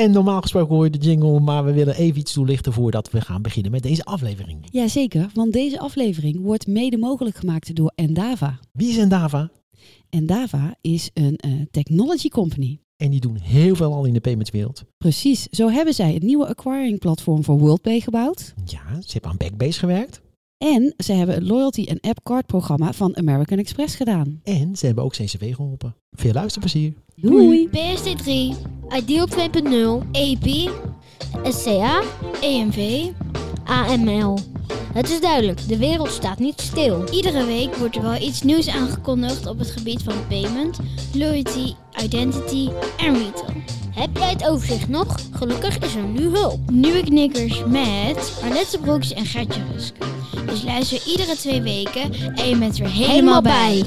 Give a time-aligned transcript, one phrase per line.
[0.00, 3.20] En normaal gesproken hoor je de jingle, maar we willen even iets toelichten voordat we
[3.20, 4.58] gaan beginnen met deze aflevering.
[4.70, 8.58] Jazeker, want deze aflevering wordt mede mogelijk gemaakt door Endava.
[8.72, 9.50] Wie is Endava?
[10.08, 12.80] Endava is een eh, technology company.
[12.96, 14.84] En die doen heel veel al in de paymentswereld.
[14.98, 18.54] Precies, zo hebben zij het nieuwe acquiring platform voor WorldPay gebouwd.
[18.64, 20.20] Ja, ze hebben aan Backbase gewerkt.
[20.60, 24.40] En ze hebben het loyalty en app card programma van American Express gedaan.
[24.42, 25.96] En ze hebben ook CCW geholpen.
[26.12, 26.94] Veel luisterplezier.
[27.14, 27.68] Doei!
[27.68, 28.28] PSD3,
[28.96, 30.70] Ideal 2.0, EP,
[31.42, 32.02] SCA,
[32.40, 33.08] EMV,
[33.64, 34.38] AML.
[34.92, 37.12] Het is duidelijk, de wereld staat niet stil.
[37.12, 40.78] Iedere week wordt er wel iets nieuws aangekondigd op het gebied van payment,
[41.14, 43.62] loyalty, identity en retail.
[44.00, 45.20] Heb jij het overzicht nog?
[45.32, 46.70] Gelukkig is er nu hulp.
[46.70, 49.94] Nieuwe knikkers met Arlette Broeks en Gertje Rusk.
[50.46, 53.82] Dus luister iedere twee weken en je bent weer helemaal bij.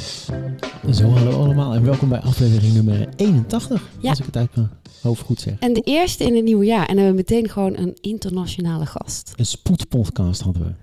[0.92, 3.90] Zo, hallo allemaal en welkom bij aflevering nummer 81.
[4.00, 4.10] Ja.
[4.10, 4.70] Als ik het uit mijn
[5.02, 5.60] hoofd goed zeg.
[5.60, 6.86] En de eerste in het nieuwe jaar.
[6.88, 9.34] En dan hebben we meteen gewoon een internationale gast.
[9.36, 10.74] Een spoedpodcast hadden we.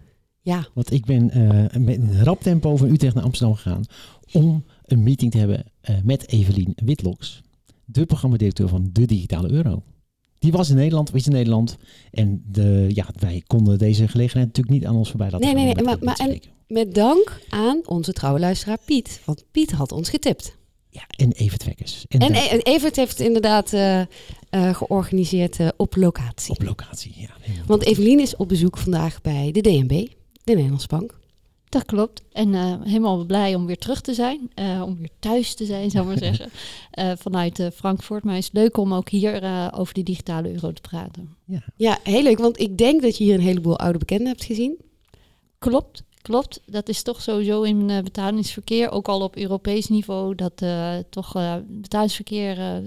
[0.41, 3.85] Ja, Want ik ben eh, met een rap tempo van Utrecht naar Amsterdam gegaan
[4.33, 7.43] om een meeting te hebben eh, met Evelien Witloks,
[7.93, 9.83] de programmadirecteur van de Digitale Euro.
[10.39, 11.77] Die was in Nederland, was in Nederland.
[12.11, 15.75] En de, ja, wij konden deze gelegenheid natuurlijk niet aan ons voorbij laten Nee, nee,
[15.75, 19.21] nee, maar- met dank aan onze trouwe luisteraar Piet.
[19.25, 20.57] Want Piet had ons getipt.
[20.89, 22.05] Ja, en Evert Wekkers.
[22.09, 24.07] En, En, daar- en Evert heeft inderdaad eh, eh,
[24.75, 26.51] georganiseerd eh, op locatie.
[26.55, 27.31] op locatie, ja.
[27.67, 29.89] Want Evelien is op bezoek vandaag bij de DNB,
[30.45, 31.19] de Nederlandse Bank.
[31.71, 32.23] Dat klopt.
[32.33, 34.51] En eh, helemaal blij om weer terug te zijn.
[34.55, 36.51] eh, om weer thuis te zijn, zou ik maar zeggen.
[36.91, 38.25] Eh, vanuit eh, Frankfurt.
[38.25, 41.37] Maar het is leuk om ook hier eh, over die digitale euro te praten.
[41.45, 44.45] Ja, Ja, heel leuk, want ik denk dat je hier een heleboel oude bekenden hebt
[44.45, 44.79] gezien.
[45.59, 46.61] Klopt, klopt.
[46.67, 48.91] Dat is toch sowieso in betalingsverkeer.
[48.91, 50.35] Ook al op Europees niveau.
[50.35, 51.33] Dat eh, toch
[51.67, 52.83] betalingsverkeer...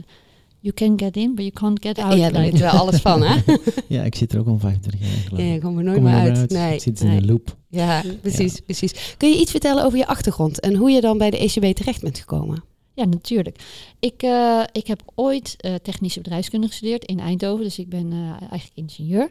[0.63, 2.17] you can get in, but you can't get out.
[2.17, 3.41] ja, daar weet je wel alles van, hè?
[3.95, 5.41] ja, ik zit er ook al 25 jaar.
[5.45, 6.49] Ja, ik kom er nooit Kom er meer uit.
[6.49, 7.57] Nee, Ik zit in een loop.
[7.69, 9.15] Ja, precies, precies.
[9.17, 12.01] Kun je iets vertellen over je achtergrond en hoe je dan bij de ECB terecht
[12.01, 12.63] bent gekomen?
[12.93, 13.59] Ja, natuurlijk.
[13.99, 18.17] Ik, eh, ik heb ooit eh, technische bedrijfskunde gestudeerd in Eindhoven, dus ik ben eh,
[18.49, 19.29] eigenlijk ingenieur.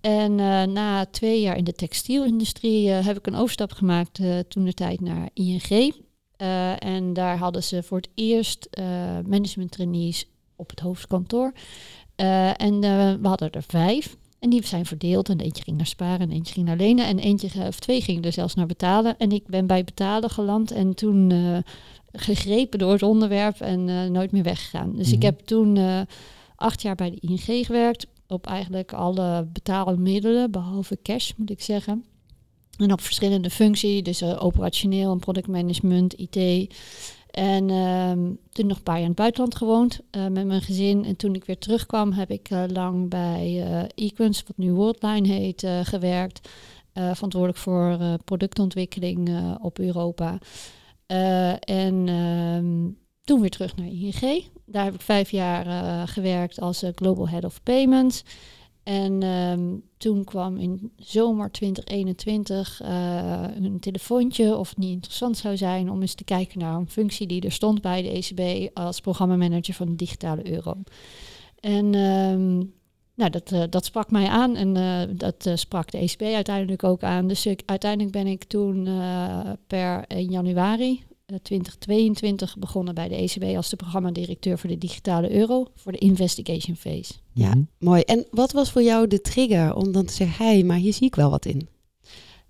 [0.00, 4.38] En eh, na twee jaar in de textielindustrie eh, heb ik een overstap gemaakt eh,
[4.48, 5.94] toen de tijd naar ING.
[6.36, 8.84] Eh, en daar hadden ze voor het eerst eh
[9.26, 10.26] management trainees
[10.58, 11.52] op het hoofdkantoor.
[12.14, 14.16] Eh, en eh, we hadden er vijf.
[14.38, 15.28] En die zijn verdeeld.
[15.28, 17.06] En eentje ging naar sparen en eentje ging naar lenen.
[17.06, 19.16] En eentje of twee gingen er zelfs naar betalen.
[19.18, 20.70] En ik ben bij betalen geland.
[20.70, 21.58] En toen eh,
[22.12, 24.92] gegrepen door het onderwerp en nooit meer weggegaan.
[24.96, 25.14] Dus Mhm.
[25.16, 25.78] ik heb toen
[26.56, 28.06] acht jaar bij de ING gewerkt.
[28.28, 32.04] Op eigenlijk alle betaalmiddelen, behalve cash moet ik zeggen.
[32.76, 36.74] En op verschillende functies, dus operationeel en productmanagement, IT.
[37.30, 41.04] En ehm, toen nog een paar jaar in het buitenland gewoond eh, met mijn gezin.
[41.04, 43.62] En toen ik weer terugkwam, heb ik eh, lang bij
[43.94, 46.48] Equins, wat nu Worldline heet, gewerkt.
[46.92, 49.30] Verantwoordelijk voor productontwikkeling
[49.60, 50.38] op Europa.
[51.60, 52.90] En ehm,
[53.24, 54.44] toen weer terug naar ING.
[54.66, 58.22] Daar heb ik vijf jaar gewerkt als Global Head of Payments.
[58.88, 65.56] En ehm, toen kwam in zomer 2021 eh, een telefoontje of het niet interessant zou
[65.56, 69.00] zijn om eens te kijken naar een functie die er stond bij de ECB als
[69.00, 70.74] programmamanager van de digitale euro.
[71.60, 72.56] En ehm,
[73.14, 77.02] nou, dat, eh, dat sprak mij aan en eh, dat sprak de ECB uiteindelijk ook
[77.02, 77.26] aan.
[77.28, 78.88] Dus ik, uiteindelijk ben ik toen
[79.66, 81.02] per 1 januari
[81.42, 86.76] 2022 begonnen bij de ECB als de programmadirecteur voor de digitale euro voor de investigation
[86.76, 87.12] phase.
[87.32, 87.48] Ja.
[87.48, 87.62] Mhm.
[87.78, 88.02] Mooi.
[88.02, 91.06] En wat was voor jou de trigger om dan te zeggen, hey, maar hier zie
[91.06, 91.68] ik wel wat in?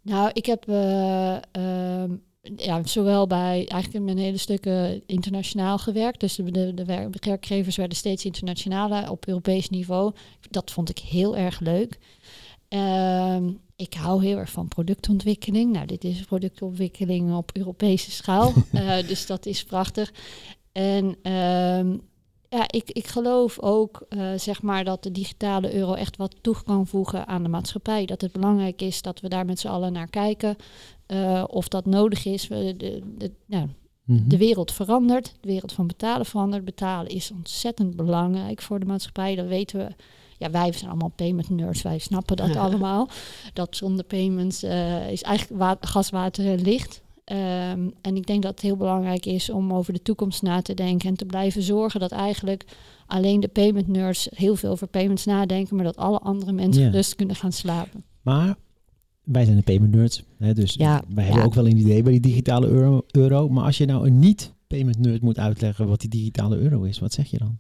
[0.03, 2.17] Nou, ik heb eh, ehm,
[2.57, 6.21] ja, zowel bij eigenlijk in mijn hele stukken internationaal gewerkt.
[6.21, 10.13] Dus de, de, de wer- werkgevers werden steeds internationaler op Europees niveau.
[10.51, 11.99] Dat vond ik heel erg leuk.
[12.69, 15.73] Ehm, ik hou heel erg van productontwikkeling.
[15.73, 18.53] Nou, dit is productontwikkeling op Europese schaal.
[18.73, 20.13] Eh, dus dat is prachtig.
[20.73, 21.97] En ehm,
[22.49, 26.63] ja, ik, ik geloof ook, eh, zeg maar, dat de digitale euro echt wat toe
[26.65, 28.07] kan voegen aan de maatschappij.
[28.07, 30.57] Dat het belangrijk is dat we daar met z'n allen naar kijken.
[31.07, 32.49] eh, of dat nodig is.
[32.49, 33.67] We- de, de, nou,
[34.05, 34.29] Mhm.
[34.29, 35.35] de wereld verandert.
[35.41, 36.65] De wereld van betalen verandert.
[36.65, 39.35] Betalen is ontzettend belangrijk voor de maatschappij.
[39.35, 39.89] Dat weten we.
[40.39, 41.83] Ja, wij zijn allemaal payment nerds.
[41.83, 43.09] Wij snappen dat allemaal.
[43.53, 47.03] Dat zonder payments eh, is eigenlijk wa- gas, water en licht.
[47.25, 50.75] Ehm, en ik denk dat het heel belangrijk is om over de toekomst na te
[50.75, 52.65] denken en te blijven zorgen dat eigenlijk
[53.07, 56.91] alleen de payment nerds heel veel over payments nadenken, maar dat alle andere mensen Ja.
[56.91, 58.05] rust kunnen gaan slapen.
[58.23, 58.57] Maar
[59.25, 60.23] wij zijn de payment nerds.
[60.39, 63.49] Hè, dus Ja, wij hebben ook wel een idee bij die digitale euro, euro.
[63.49, 66.99] Maar als je nou een niet payment nerd moet uitleggen wat die digitale euro is,
[66.99, 67.59] wat zeg je dan?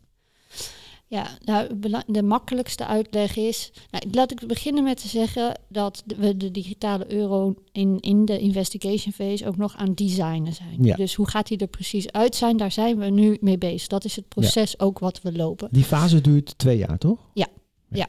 [1.10, 3.70] Ja, nou, de makkelijkste uitleg is.
[3.90, 8.38] Nou, laat ik beginnen met te zeggen dat we de digitale euro in, in de
[8.38, 10.84] investigation phase ook nog aan het designen zijn.
[10.84, 10.96] Ja.
[10.96, 13.88] Dus hoe gaat die er precies uit zijn, daar zijn we nu mee bezig.
[13.88, 15.69] Dat is het proces ook wat we lopen.
[15.70, 17.19] Die fase duurt twee jaar, toch?
[17.34, 17.46] Ja,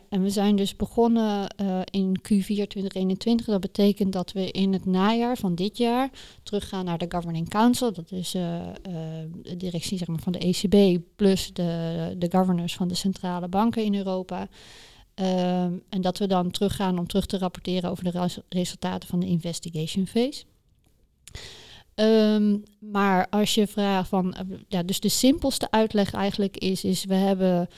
[0.09, 3.45] en we zijn dus begonnen eh, in Q4 2021.
[3.45, 6.09] Dat betekent dat we in het najaar van dit jaar
[6.43, 7.93] teruggaan naar de Governing Council.
[7.93, 8.73] Dat is eh, eh,
[9.41, 13.83] de directie zeg maar, van de ECB plus de, de governors van de centrale banken
[13.83, 14.47] in Europa.
[15.13, 19.19] Ehm, en dat we dan teruggaan om terug te rapporteren over de res- resultaten van
[19.19, 20.43] de investigation phase.
[21.95, 24.35] Ehm, maar als je vraagt van,
[24.67, 27.69] ja, dus de simpelste uitleg eigenlijk is, is we hebben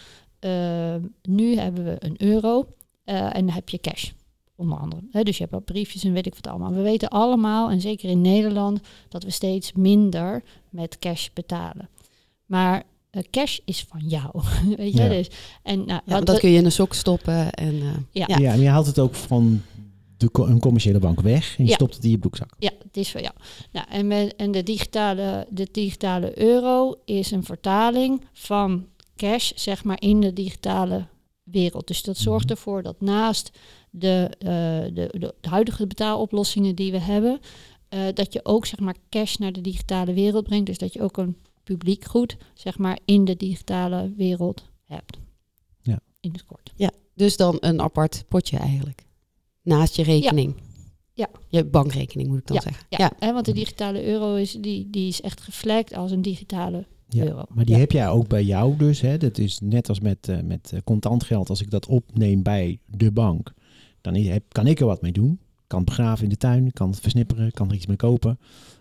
[0.45, 2.67] uh, nu hebben we een euro
[3.05, 4.09] uh, en dan heb je cash,
[4.55, 5.01] onder andere.
[5.11, 6.73] He, dus je hebt wat briefjes en weet ik wat allemaal.
[6.73, 8.79] We weten allemaal, en zeker in Nederland,
[9.09, 11.89] dat we steeds minder met cash betalen.
[12.45, 14.29] Maar uh, cash is van jou,
[14.77, 15.01] weet je.
[15.03, 15.09] Ja.
[15.09, 15.29] Dus,
[15.63, 17.51] en, nou, Ja, wat dat kun je in een sok stoppen.
[17.51, 18.25] En, eh, Ja.
[18.27, 18.38] ja.
[18.38, 19.61] Ja, en je haalt het ook van
[20.17, 21.75] de, co- een commerciële bank weg en je Ja.
[21.75, 22.53] stopt het in je broekzak.
[22.59, 23.33] Ja, het is van jou.
[23.71, 28.88] Nou, en, met, en de, digitale, de digitale euro is een vertaling van
[29.29, 31.07] cash, zeg maar, in de digitale
[31.44, 31.88] wereld.
[31.88, 32.53] Dus dat zorgt Mhm.
[32.53, 33.51] ervoor dat naast
[33.89, 34.47] de, eh,
[34.95, 37.39] de, de, de huidige betaaloplossingen die we hebben,
[37.89, 40.65] eh, dat je ook zeg maar cash naar de digitale wereld brengt.
[40.65, 45.18] Dus dat je ook een publiek goed, zeg maar, in de digitale wereld hebt.
[45.81, 46.00] Ja.
[46.19, 46.71] In het kort.
[47.15, 49.06] Dus dan een apart potje eigenlijk.
[49.62, 50.56] Naast je rekening.
[51.13, 51.29] Ja.
[51.50, 52.85] Je bankrekening moet ik dan zeggen.
[52.89, 53.12] Ja, Ja.
[53.19, 57.23] Hè, want de digitale euro is, die, die is echt gevlekt als een digitale Ja,
[57.25, 57.43] euro.
[57.49, 57.79] maar die Ja.
[57.81, 59.01] heb jij ook bij jou dus.
[59.01, 59.17] Hè?
[59.17, 61.49] Dat is net als met, eh, met eh, contant geld.
[61.49, 63.53] Als ik dat opneem bij de bank,
[64.01, 65.39] dan heb, kan ik er wat mee doen.
[65.67, 68.39] Kan begraven in de tuin, kan het versnipperen, kan er iets mee kopen.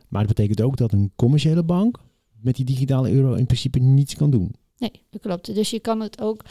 [0.08, 1.98] Maar dat betekent ook dat een commerciële bank
[2.40, 4.54] met die digitale euro in principe niets kan doen.
[4.78, 5.54] Nee, dat klopt.
[5.54, 6.42] Dus je kan het ook.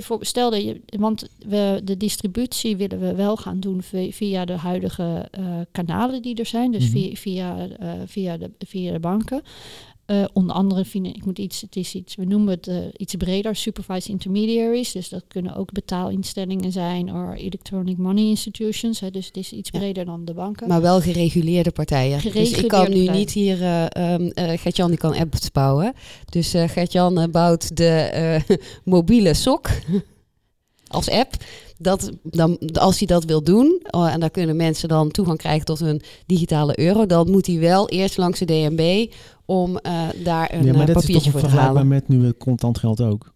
[0.00, 4.44] voor- stel dat je, want we, de distributie willen we wel gaan doen vi- via
[4.44, 6.92] de huidige eh, kanalen die er zijn, dus Mhm.
[6.92, 7.68] via, via,
[8.06, 9.42] via, de, via de banken.
[10.06, 13.56] Eh, onder andere, ik moet iets, het is iets, we noemen het eh, iets breder,
[13.56, 14.92] supervised intermediaries.
[14.92, 19.00] Dus dat kunnen ook betaalinstellingen zijn of electronic money institutions.
[19.00, 19.78] Hè, dus het is iets Ja.
[19.78, 20.68] breder dan de banken.
[20.68, 22.20] Maar wel gereguleerde partijen.
[22.32, 23.62] dus ik kan Gereguleerde nu niet hier...
[23.62, 25.92] ehm eh, Gert-Jan die kan apps bouwen.
[26.30, 28.40] Dus Gert-Jan bouwt de
[28.84, 29.68] mobiele sok
[30.88, 31.34] als app.
[31.78, 35.64] Dat, dan, als hij dat wil doen, oh, en daar kunnen mensen dan toegang krijgen
[35.64, 39.12] tot hun digitale euro, dan moet hij wel eerst langs de DNB
[39.44, 41.88] om eh, daar een ja, maar eh, dat is papiertje toch voor te halen.
[41.88, 43.34] met nu het contant geld ook.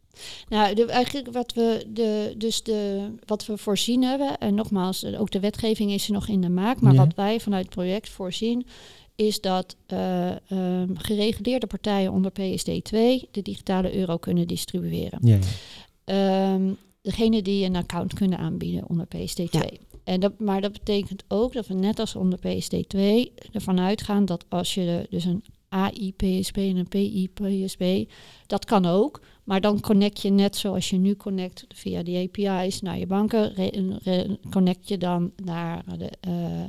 [0.48, 5.20] Nou, de, eigenlijk wat we, de, dus de, wat we voorzien hebben, en nogmaals, eh,
[5.20, 7.04] ook de wetgeving is er nog in de maak, maar Ja.
[7.04, 8.66] wat wij vanuit het project voorzien,
[9.16, 15.18] is dat eh, ehm, gereguleerde partijen onder PSD2 de digitale euro kunnen distribueren.
[15.22, 15.38] Ja,
[16.04, 16.58] ja.
[17.02, 19.50] Degene die een account kunnen aanbieden onder PSD2.
[19.50, 19.68] Ja.
[20.04, 22.98] En dat, maar dat betekent ook dat we net als onder PSD2
[23.52, 27.82] ervan uitgaan dat als je de- dus een AI-PSP en een PI-PSP,
[28.46, 29.20] dat kan ook.
[29.44, 33.54] Maar dan connect je net zoals je nu connect via die API's naar je banken,
[34.50, 36.68] connect je dan naar de eh, eh,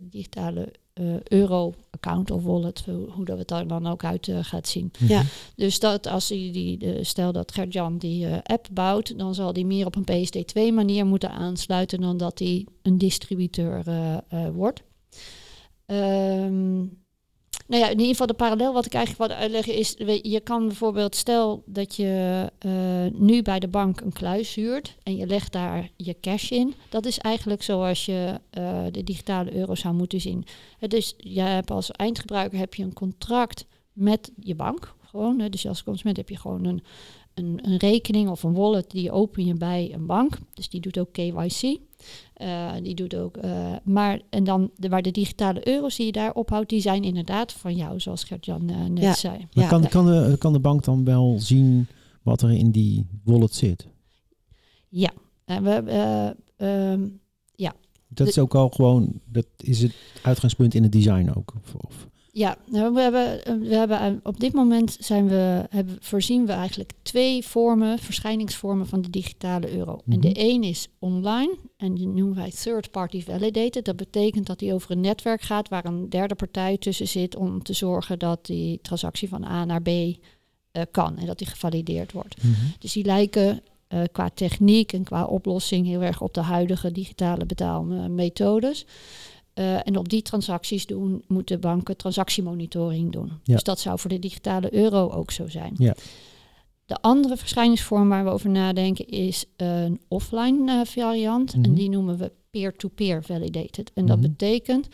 [0.00, 2.84] digitale eh, euro-account of wallet,
[3.14, 4.90] hoe, dat het daar dan ook uit eh, gaat zien.
[4.98, 5.22] Ja.
[5.56, 9.52] Dus dat als hij die, de, stel dat Gert-Jan die eh, app bouwt, dan zal
[9.52, 14.54] die meer op een PSD2 manier moeten aansluiten dan dat hij een distributeur eh, eh,
[14.54, 14.82] wordt.
[15.86, 16.84] Ehm,
[17.70, 20.66] nou ja, in ieder geval de parallel wat ik eigenlijk wilde uitleggen is, je kan
[20.66, 22.72] bijvoorbeeld, stel dat je eh,
[23.12, 26.74] nu bij de bank een kluis huurt en je legt daar je cash in.
[26.88, 30.44] Dat is eigenlijk zoals je eh, de digitale euro zou moeten zien.
[30.78, 34.94] Is, je hebt als eindgebruiker heb je een contract met je bank.
[35.04, 36.82] Gewoon, dus als consument heb je gewoon een,
[37.34, 40.38] een, een rekening of een wallet die open je bij een bank.
[40.54, 41.78] Dus die doet ook KYC.
[42.34, 46.12] Eh, die doet ook, eh, maar en dan de, waar de digitale euro's die je
[46.12, 49.14] daar ophoudt, die zijn inderdaad van jou, zoals Gert-Jan eh, net Ja.
[49.14, 49.36] zei.
[49.52, 49.68] Maar Ja.
[49.70, 51.86] kan, kan, de, kan de bank dan wel zien
[52.22, 53.86] wat er in die wallet zit?
[54.88, 55.10] Ja,
[55.44, 56.30] en we eh,
[56.92, 57.08] ehm,
[58.12, 61.52] Dat is ook al gewoon, dat is het uitgangspunt in het design ook.
[61.62, 62.08] Of, of-
[62.40, 66.92] Ja, we hebben, we hebben eh, op dit moment zijn we, hebben, voorzien we eigenlijk
[67.02, 69.92] twee vormen, verschijningsvormen van de digitale euro.
[69.92, 70.20] En Mhm.
[70.20, 73.84] de een is online en die noemen wij third party validated.
[73.84, 77.62] Dat betekent dat die over een netwerk gaat waar een derde partij tussen zit om
[77.62, 82.12] te zorgen dat die transactie van A naar B eh, kan en dat die gevalideerd
[82.12, 82.36] wordt.
[82.78, 87.46] Dus die lijken eh, qua techniek en qua oplossing heel erg op de huidige digitale
[87.46, 88.86] betaalmethodes.
[89.60, 93.32] Eh, en op die transacties doen, moeten banken transactiemonitoring doen.
[93.42, 93.54] Ja.
[93.54, 95.74] Dus dat zou voor de digitale euro ook zo zijn.
[95.78, 95.94] Ja.
[96.86, 101.56] De andere verschijningsvorm waar we over nadenken is een offline eh, variant.
[101.56, 101.64] Mhm.
[101.64, 103.90] En die noemen we peer-to-peer validated.
[103.94, 104.28] En dat Mhm.
[104.28, 104.88] betekent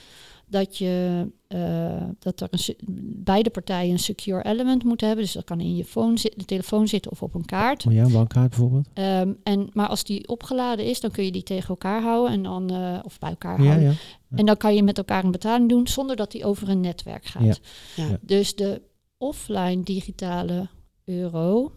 [0.49, 2.77] dat, je, eh, dat er een,
[3.25, 5.25] beide partijen een secure element moeten hebben.
[5.25, 7.87] Dus dat kan in je phone zit, de telefoon zitten of op een kaart.
[7.87, 8.89] Oh ja, een bankkaart bijvoorbeeld.
[8.93, 12.43] Ehm, en, maar als die opgeladen is, dan kun je die tegen elkaar houden en
[12.43, 13.89] dan, eh, of bij elkaar Ja, houden.
[13.89, 13.95] ja.
[14.37, 17.25] En dan kan je met elkaar een betaling doen zonder dat die over een netwerk
[17.27, 17.61] gaat.
[17.97, 18.05] Ja.
[18.05, 18.19] Ja.
[18.21, 18.83] Dus de
[19.19, 20.69] offline digitale
[21.05, 21.73] euro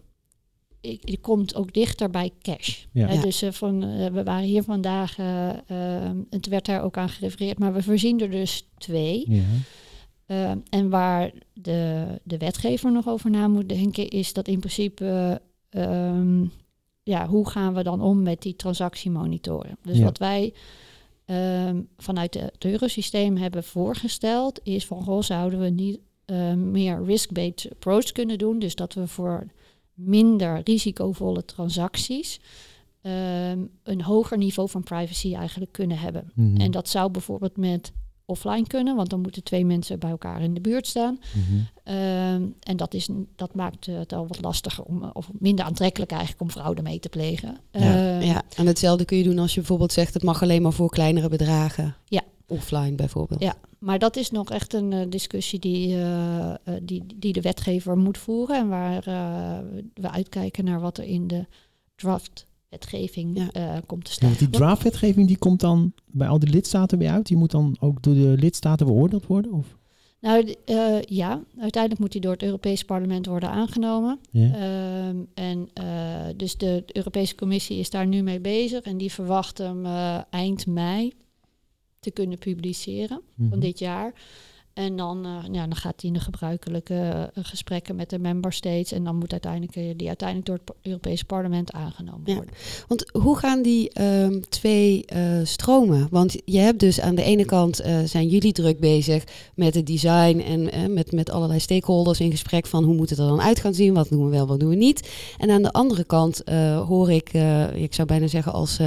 [0.81, 2.83] ik- die komt ook dichter bij cash.
[2.91, 3.07] Ja.
[3.07, 3.21] Hè, Ja.
[3.21, 7.09] Dus eh, van, eh, we waren hier vandaag, eh, eh, het werd daar ook aan
[7.09, 9.25] gerefereerd, maar we voorzien er dus twee.
[9.27, 10.57] Ja.
[10.69, 16.43] En waar de, de wetgever nog over na moet denken, is dat in principe, ehm,
[17.03, 19.77] ja, hoe gaan we dan om met die transactiemonitoren?
[19.83, 20.03] Dus Ja.
[20.03, 20.53] wat wij
[21.25, 25.99] ehm, vanuit de- het eurosysteem hebben voorgesteld, is van, goh, zouden we niet
[26.55, 28.59] meer risk-based approach kunnen doen?
[28.59, 29.47] Dus dat we voor
[29.99, 32.39] minder risicovolle transacties
[33.01, 36.31] ehm, een hoger niveau van privacy eigenlijk kunnen hebben.
[36.35, 36.61] Mhm.
[36.61, 37.91] En dat zou bijvoorbeeld met
[38.25, 41.19] offline kunnen, want dan moeten twee mensen bij elkaar in de buurt staan.
[41.33, 41.59] Mhm.
[41.83, 46.11] Ehm, en dat, is, dat maakt het al wat lastiger om, eh, of minder aantrekkelijk
[46.11, 47.57] eigenlijk om fraude mee te plegen.
[47.71, 47.79] Ja.
[47.79, 50.73] Ehm, Ja, en hetzelfde kun je doen als je bijvoorbeeld zegt het mag alleen maar
[50.73, 51.95] voor kleinere bedragen.
[52.05, 52.21] Ja.
[52.49, 53.41] Offline bijvoorbeeld.
[53.41, 53.55] Ja.
[53.79, 57.97] Maar dat is nog echt een eh, discussie die, eh, eh, die, die de wetgever
[57.97, 58.55] moet voeren.
[58.55, 59.57] En waar eh,
[59.93, 61.45] we uitkijken naar wat er in de
[61.95, 63.51] draft-wetgeving Ja.
[63.51, 64.27] eh, komt te Ja, staan.
[64.27, 67.27] want die draftwetgeving die komt dan bij al die lidstaten weer uit.
[67.27, 69.53] Die moet dan ook door de lidstaten beoordeeld worden?
[69.53, 69.77] Of?
[70.21, 74.19] Nou eh, ja, uiteindelijk moet die door het Europees Parlement worden aangenomen.
[74.31, 74.53] Ja.
[74.53, 75.85] Ehm, en eh,
[76.35, 80.65] dus de, Europese Commissie is daar nu mee bezig en die verwacht hem eh, eind
[80.67, 81.13] mei
[81.99, 83.49] te kunnen publiceren Mhm.
[83.49, 84.13] van dit jaar.
[84.73, 88.53] En dan, eh, ja, dan gaat hij in de gebruikelijke eh, gesprekken met de member
[88.53, 88.91] states.
[88.91, 92.35] En dan moet uiteindelijk, eh, die uiteindelijk door het Europese parlement aangenomen Ja.
[92.35, 92.53] worden.
[92.87, 95.05] Want hoe gaan die ehm, twee
[95.43, 96.07] stromen?
[96.11, 97.75] Want je hebt dus aan de ene kant
[98.05, 99.23] zijn jullie druk bezig
[99.55, 103.27] met het design en met, met allerlei stakeholders in gesprek van hoe moet het er
[103.27, 105.09] dan uit gaan zien, wat doen we wel, wat doen we niet.
[105.37, 106.41] En aan de andere kant
[106.87, 107.33] hoor ik,
[107.73, 108.79] ik zou bijna zeggen als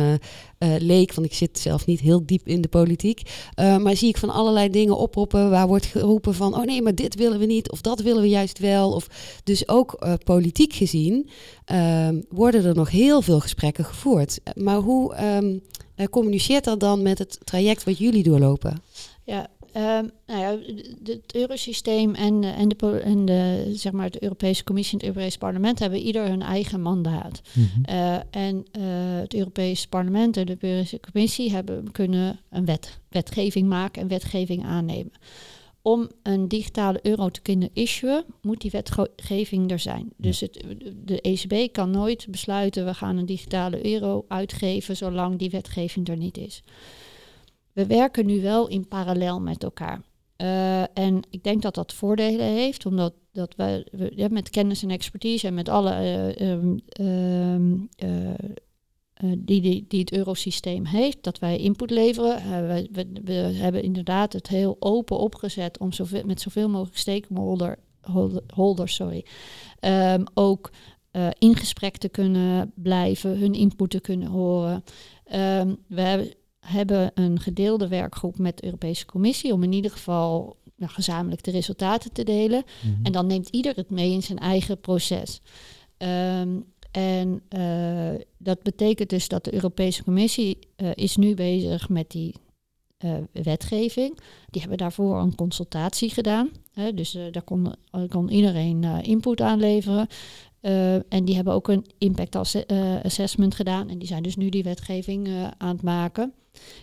[0.63, 3.23] eh, leek, want ik zit zelf niet heel diep in de politiek,
[3.55, 6.95] eh, maar zie ik van allerlei dingen oproepen waar wordt geroepen van, oh nee, maar
[6.95, 8.93] dit willen we niet of dat willen we juist wel.
[8.93, 9.07] Of,
[9.45, 11.29] dus ook eh, politiek gezien
[11.65, 14.41] ehm, worden er nog heel veel gesprekken gevoerd.
[14.55, 15.59] Maar hoe ehm,
[15.95, 18.83] eh, communiceert dat dan met het traject wat jullie doorlopen?
[19.25, 20.59] Ja, ehm, nou ja,
[21.05, 25.39] het eurosysteem en, en, de, en de, zeg maar, de Europese Commissie en het Europese
[25.39, 27.41] Parlement hebben ieder hun eigen mandaat.
[27.53, 27.85] Mhm.
[27.85, 28.83] Eh, en eh,
[29.21, 34.65] het Europese Parlement en de Europese Commissie hebben, kunnen een wet, wetgeving maken en wetgeving
[34.65, 35.13] aannemen.
[35.83, 40.13] Om een digitale euro te kunnen issuen, moet die wetgeving er zijn.
[40.17, 40.65] Dus het,
[41.05, 46.17] de ECB kan nooit besluiten, we gaan een digitale euro uitgeven zolang die wetgeving er
[46.17, 46.63] niet is.
[47.73, 50.01] We werken nu wel in parallel met elkaar.
[50.43, 55.47] Eh, en ik denk dat dat voordelen heeft, omdat dat we, met kennis en expertise
[55.47, 61.59] en met alle eh, ehm, ehm, eh, die, die, die het eurosysteem heeft, dat wij
[61.59, 62.69] input leveren.
[62.69, 67.79] We, we, hebben inderdaad het heel open opgezet om zoveel, met zoveel mogelijk stakeholder,
[68.55, 69.27] holder- sorry,
[69.81, 70.71] ehm, ook
[71.39, 74.85] in gesprek te kunnen blijven, hun input te kunnen horen.
[75.87, 76.33] We hebben,
[76.67, 81.51] hebben een gedeelde werkgroep met de Europese Commissie om in ieder geval nou, gezamenlijk de
[81.51, 82.65] resultaten te delen.
[82.83, 83.05] Mhm.
[83.05, 85.41] En dan neemt ieder het mee in zijn eigen proces.
[85.97, 86.49] Ehm,
[86.91, 92.35] en eh, dat betekent dus dat de Europese Commissie eh, is nu bezig met die
[92.99, 94.19] eh, wetgeving.
[94.51, 96.51] Die hebben daarvoor een consultatie gedaan.
[96.73, 100.07] Hè, dus eh, daar kon, eh, kon iedereen eh, input aan leveren.
[101.09, 103.89] En die hebben ook een impact asse- assessment gedaan.
[103.89, 106.33] En die zijn dus nu die wetgeving aan het maken.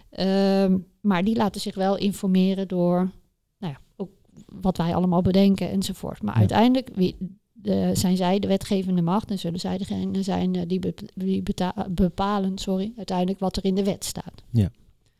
[0.09, 3.11] Ehm, maar die laten zich wel informeren door
[3.57, 4.09] nou ja, ook
[4.45, 6.21] wat wij allemaal bedenken enzovoort.
[6.21, 6.39] Maar Ja.
[6.39, 7.15] uiteindelijk wie,
[7.51, 11.87] de, zijn zij de wetgevende macht en zullen zij degene zijn die, be- die beta-
[11.89, 14.43] bepalen sorry, uiteindelijk wat er in de wet staat.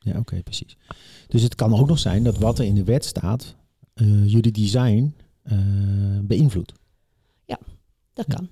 [0.01, 0.77] Ja, oké, precies.
[1.27, 3.55] Dus het kan ook nog zijn dat wat er in de wet staat,
[3.99, 5.13] eh, jullie design
[5.43, 5.57] eh,
[6.21, 6.73] beïnvloedt.
[8.13, 8.35] Dat Ja.
[8.35, 8.49] kan.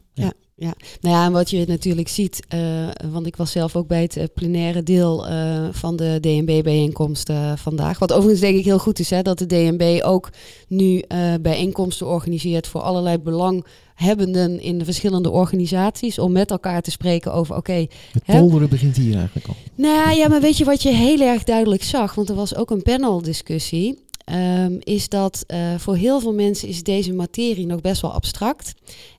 [1.01, 4.33] Nou ja, en wat je natuurlijk ziet, eh, want ik was zelf ook bij het
[4.33, 5.25] plenaire deel
[5.71, 7.99] van de DNB-bijeenkomst vandaag.
[7.99, 10.29] Wat overigens denk ik heel goed is, hè, dat de DNB ook
[10.67, 11.03] nu
[11.41, 16.19] bijeenkomsten organiseert voor allerlei belanghebbenden in de verschillende organisaties.
[16.19, 17.89] Om met elkaar te spreken over, oké, Het
[18.23, 18.39] Hè?
[18.39, 19.55] polderen begint hier eigenlijk al.
[19.75, 22.15] nou ja, maar weet je wat je heel erg duidelijk zag?
[22.15, 24.05] Want er was ook een paneldiscussie.
[24.27, 28.73] Ehm, is dat eh, voor heel veel mensen is deze materie nog best wel abstract.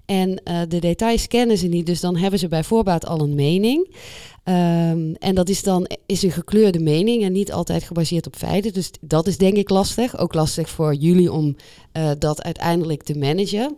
[0.04, 3.34] En eh, de details kennen ze niet, dus dan hebben ze bij voorbaat al een
[3.34, 3.96] mening.
[4.44, 8.72] Ehm, en dat is dan is een gekleurde mening en niet altijd gebaseerd op feiten.
[8.72, 10.18] Dus dat is denk ik lastig.
[10.18, 11.56] Ook lastig voor jullie om
[11.92, 13.76] eh, dat uiteindelijk te managen.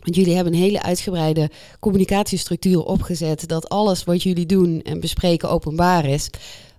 [0.00, 3.48] Want jullie hebben een hele uitgebreide communicatiestructuur opgezet.
[3.48, 6.30] Dat alles wat jullie doen en bespreken openbaar is.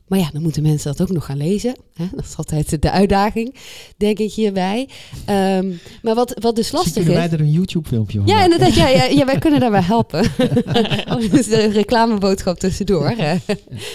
[0.09, 1.75] Maar ja, dan moeten mensen dat ook nog gaan lezen.
[1.93, 2.05] Hè?
[2.15, 3.55] Dat is altijd de uitdaging,
[3.97, 4.89] denk ik hierbij.
[5.25, 7.31] Ehm, maar wat, wat dus lastig Kunnen wij is...
[7.31, 8.73] er een YouTube-filmpje Ja, inderdaad.
[8.73, 10.25] Ja, ja, ja, wij kunnen daarbij helpen.
[11.11, 13.13] oh, dus de reclameboodschap tussendoor.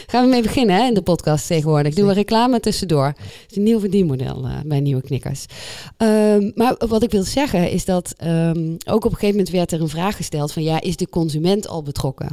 [0.06, 1.94] Gaan we mee beginnen hè, in de podcast tegenwoordig.
[1.94, 3.06] Doen we reclame tussendoor.
[3.06, 5.46] Het is een nieuw verdienmodel eh, bij Nieuwe Knikkers.
[5.96, 9.72] Ehm, maar wat ik wil zeggen is dat ehm, ook op een gegeven moment werd
[9.72, 12.28] er een vraag gesteld van ja, is de consument al betrokken?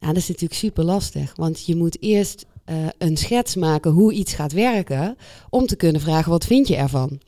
[0.00, 4.12] Nou, dat is natuurlijk super lastig, want je moet eerst eh, een schets maken hoe
[4.12, 5.16] iets gaat werken
[5.50, 7.20] om te kunnen vragen wat vind je ervan.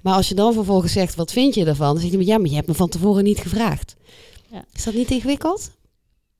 [0.00, 2.48] Maar als je dan vervolgens zegt wat vind je ervan, dan zeg je ja, maar
[2.48, 3.96] je hebt me van tevoren niet gevraagd.
[4.50, 4.64] Ja.
[4.72, 5.70] Is dat niet ingewikkeld?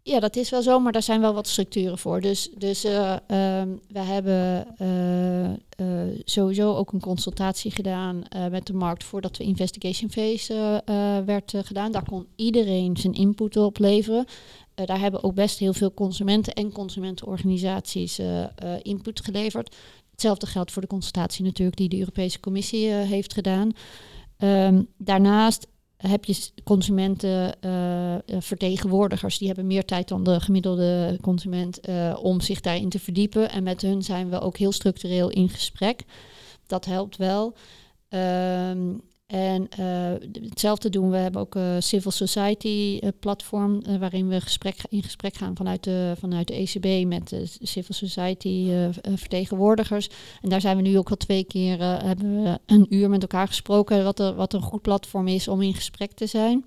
[0.02, 2.21] Ja, dat is wel zo, maar daar zijn wel wat structuren voor.
[2.21, 4.67] Dus, dus eh, ehm, we hebben
[5.76, 5.87] eh,
[6.25, 10.83] sowieso ook een consultatie gedaan met de markt voordat de investigation phase
[11.26, 11.93] werd gedaan.
[11.93, 14.26] Daar kon iedereen zijn input op leveren.
[14.78, 18.49] Eh, daar hebben ook best heel veel consumenten en consumentenorganisaties eh, eh,
[18.82, 19.76] input geleverd.
[20.11, 23.73] Hetzelfde geldt voor de consultatie natuurlijk die de Europese Commissie heeft gedaan.
[24.37, 25.66] Ehm, daarnaast
[25.97, 31.80] heb je s- consumenten, eh, eh, vertegenwoordigers, die hebben meer tijd dan de gemiddelde consument
[32.23, 33.50] om zich daarin te verdiepen.
[33.50, 36.02] En met hun zijn we ook heel structureel in gesprek.
[36.66, 37.54] Dat helpt wel.
[38.08, 38.94] Ehm,
[39.28, 41.16] en eh, hetzelfde doen we.
[41.16, 45.56] We hebben ook een civil society eh, platform eh, waarin we gesprek, in gesprek gaan
[45.56, 48.70] vanuit de, vanuit de ECB met de civil society
[49.14, 50.08] vertegenwoordigers.
[50.40, 53.47] En daar zijn we nu ook al twee keer, hebben we een uur met elkaar
[53.47, 56.64] gesproken, wat, er, wat een goed platform is om in gesprek te zijn.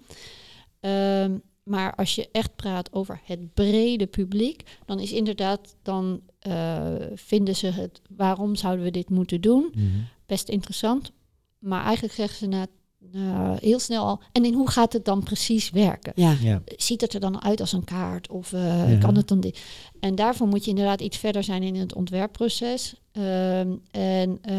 [0.79, 6.21] Ehm, maar als je echt praat over het brede publiek, dan is inderdaad, dan
[7.13, 9.71] vinden ze het, waarom zouden we dit moeten doen?
[9.73, 9.85] Mhm.
[10.25, 11.11] Best interessant.
[11.61, 12.65] Maar eigenlijk zeggen ze na,
[13.11, 16.11] na heel snel al, en in hoe gaat het dan precies werken?
[16.15, 16.35] Ja.
[16.41, 16.61] Ja.
[16.75, 18.29] ziet het er dan uit als een kaart?
[18.29, 18.97] Of eh, Ja.
[18.97, 19.61] kan het dan dit?
[19.99, 22.95] En daarvoor moet je inderdaad iets verder zijn in het ontwerpproces.
[23.11, 24.55] Ehm, en eh,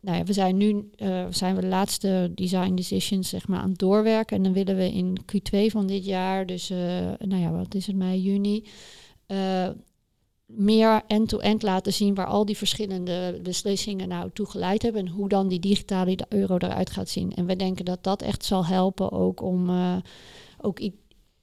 [0.00, 3.70] nou ja, we zijn nu eh, zijn we de laatste design decisions zeg maar, aan
[3.70, 4.36] het doorwerken.
[4.36, 6.78] En dan willen we in Q2 van dit jaar, dus eh,
[7.18, 8.64] nou ja, wat is het, mei, juni.
[10.52, 15.28] Meer end-to-end laten zien waar al die verschillende beslissingen nou toe geleid hebben en hoe
[15.28, 17.34] dan die digitale euro eruit gaat zien.
[17.34, 19.96] En we denken dat dat echt zal helpen ook om eh,
[20.60, 20.78] ook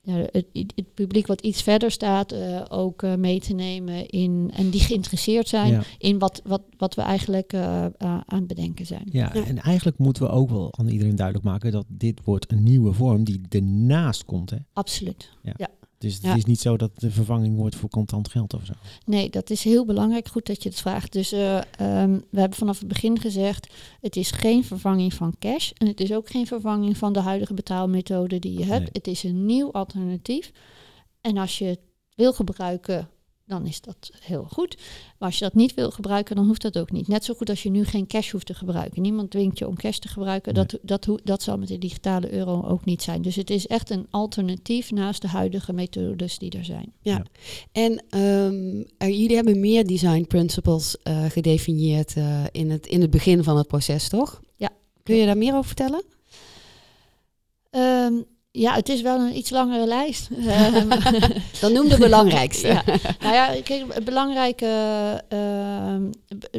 [0.01, 4.51] ja, het, het- publiek wat iets verder staat eh, ook eh, mee te nemen in
[4.55, 5.81] en die geïnteresseerd zijn Ja.
[5.97, 9.07] in wat, wat, wat we eigenlijk aan het bedenken zijn.
[9.11, 9.45] Ja, Ja.
[9.45, 12.93] en eigenlijk moeten we ook wel aan iedereen duidelijk maken dat dit wordt een nieuwe
[12.93, 14.49] vorm die ernaast komt.
[14.49, 14.57] Hè?
[14.73, 15.29] Absoluut.
[16.05, 16.35] Dus het Ja.
[16.35, 18.73] is niet zo dat het de vervanging wordt voor contant geld of zo.
[19.05, 20.27] Nee, dat is heel belangrijk.
[20.27, 21.13] Goed dat je het vraagt.
[21.13, 25.71] Dus eh, ehm, we hebben vanaf het begin gezegd: het is geen vervanging van cash.
[25.77, 28.79] En het is ook geen vervanging van de huidige betaalmethode die je hebt.
[28.79, 28.89] Nee.
[28.91, 30.51] Het is een nieuw alternatief.
[31.21, 31.79] En als je het
[32.15, 33.09] wil gebruiken,
[33.45, 34.77] dan is dat heel goed.
[35.19, 37.07] Maar als je dat niet wil gebruiken, dan hoeft dat ook niet.
[37.07, 39.01] Net zo goed als je nu geen cash hoeft te gebruiken.
[39.01, 40.53] Niemand dwingt je om cash te gebruiken.
[40.53, 40.65] Nee.
[40.65, 43.21] Dat, dat, hoe- dat zal met de digitale euro ook niet zijn.
[43.21, 46.93] Dus het is echt een alternatief naast de huidige methodes die er zijn.
[47.71, 53.09] En ehm, er- jullie hebben meer design principles eh, gedefinieerd eh, in, het, in het
[53.09, 54.41] begin van het proces, toch?
[54.55, 54.69] Ja.
[55.03, 56.03] Kun je daar meer over vertellen?
[57.69, 58.13] Ehm,
[58.55, 60.29] ja, het is wel een iets langere lijst.
[60.47, 60.89] Ehm,
[61.61, 62.67] Dan noem de belangrijkste.
[62.67, 62.83] ja.
[63.19, 64.65] Nou ja, kijk, het belangrijke,
[65.27, 66.11] ehm,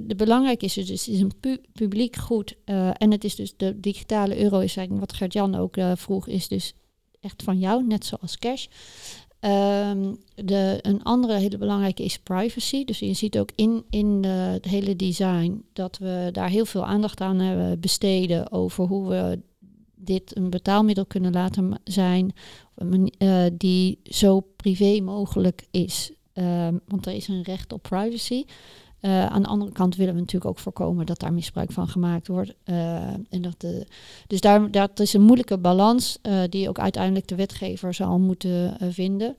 [0.07, 2.55] de belangrijk is dus, het is een pu- publiek goed.
[2.65, 6.27] eh, en het is dus de digitale euro, is eigenlijk wat Gert-Jan ook eh, vroeg,
[6.27, 6.73] is dus
[7.21, 8.67] echt van jou, net zoals cash.
[9.41, 12.85] Ehm, de, een andere hele belangrijke is privacy.
[12.85, 16.87] Dus je ziet ook in, in de, het hele design dat we daar heel veel
[16.87, 19.39] aandacht aan hebben besteden over hoe we
[20.07, 22.35] dit een betaalmiddel kunnen laten zijn
[23.19, 26.13] eh, die zo privé mogelijk is.
[26.33, 28.45] Ehm, want er is een recht op privacy.
[29.01, 32.29] Eh, aan de andere kant willen we natuurlijk ook voorkomen dat daar misbruik van gemaakt
[32.29, 32.55] wordt.
[32.65, 33.87] Eh, en dat de,
[34.27, 39.37] dus daar, dat is een moeilijke balans die ook uiteindelijk de wetgever zal moeten vinden.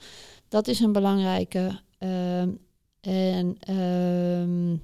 [0.48, 1.80] Dat is een belangrijke.
[1.98, 2.50] Ehm,
[3.02, 4.76] en ehm,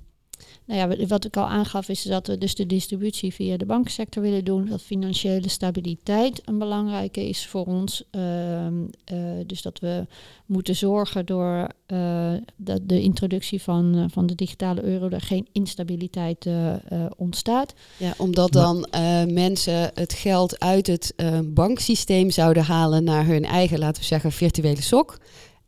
[0.65, 4.23] nou ja, wat- ik al aangaf is dat we dus de distributie via de bankensector
[4.23, 4.65] willen doen.
[4.65, 8.03] Dat financiële stabiliteit een belangrijke is voor ons.
[8.09, 8.73] Ehm,
[9.05, 10.05] eh, dus dat we
[10.45, 15.47] moeten zorgen door eh, de, de introductie van, eh, van de digitale euro er geen
[15.51, 16.47] instabiliteit
[17.17, 17.73] ontstaat.
[17.97, 18.87] Ja, omdat dan
[19.33, 21.13] mensen het geld uit het
[21.45, 25.17] banksysteem zouden halen naar hun eigen, laten we zeggen, virtuele sok.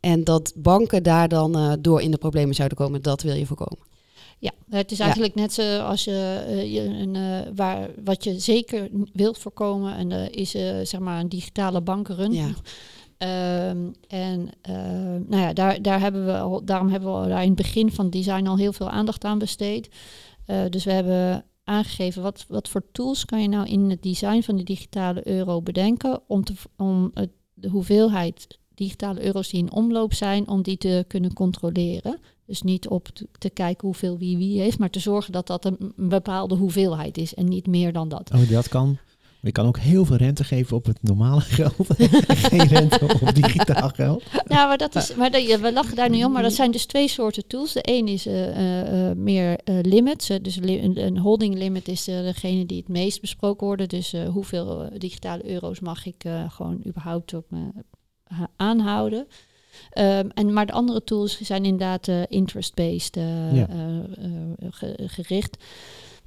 [0.00, 3.02] En dat banken daar dan door in de problemen zouden komen.
[3.02, 3.95] Dat wil je voorkomen.
[4.38, 5.04] Ja, het is Ja.
[5.04, 9.96] eigenlijk net zoals je, eh, je een, eh, waar, wat je zeker wilt voorkomen.
[9.96, 10.50] En eh, is
[10.90, 12.32] zeg maar een digitale bankenrun.
[12.32, 12.48] Ja.
[13.16, 14.50] Ehm, en
[15.28, 18.10] nou ja, daar, daar hebben we al, daarom hebben we daar in het begin van
[18.10, 19.88] design al heel veel aandacht aan besteed.
[20.70, 24.56] Dus we hebben aangegeven wat, wat voor tools kan je nou in het design van
[24.56, 30.14] de digitale euro bedenken om, te, om het, de hoeveelheid digitale euro's die in omloop
[30.14, 32.18] zijn, om die te kunnen controleren.
[32.46, 35.92] Dus niet op te, kijken hoeveel wie wie heeft, maar te zorgen dat dat een,
[35.96, 38.30] bepaalde hoeveelheid is en niet meer dan dat.
[38.34, 38.98] Oh, dat kan.
[39.40, 41.74] Je kan ook heel veel rente geven op het normale geld.
[42.26, 44.22] Geen rente op digitaal geld.
[44.32, 46.70] Nou, maar dat is, maar dat, ja, we lachen daar nu om, maar dat zijn
[46.70, 47.72] dus twee soorten tools.
[47.72, 50.26] De een is eh, eh, eh, meer limits.
[50.42, 53.88] dus li- een, holding limit is degene die het meest besproken worden.
[53.88, 57.68] Dus hoeveel digitale euro's mag ik gewoon überhaupt op me
[58.56, 59.26] aanhouden.
[59.90, 63.68] Ehm, en, maar de andere tools zijn inderdaad eh, interest-based eh, Ja.
[63.68, 64.28] eh,
[64.70, 65.64] ge- gericht.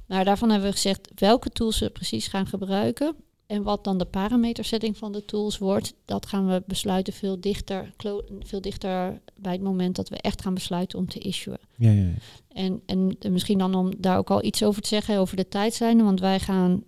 [0.06, 3.14] Maar daarvan hebben we gezegd welke tools we precies gaan gebruiken.
[3.46, 7.92] En wat dan de parametersetting van de tools wordt, dat gaan we besluiten veel dichter,
[8.40, 11.58] veel dichter bij het moment dat we echt gaan besluiten om te issuen.
[11.76, 12.12] Ja, ja, ja.
[12.52, 16.04] En, en misschien dan om daar ook al iets over te zeggen, over de tijdslijnen.
[16.04, 16.84] Want wij gaan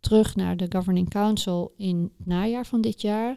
[0.00, 3.36] terug naar de Governing Council in het najaar van dit jaar.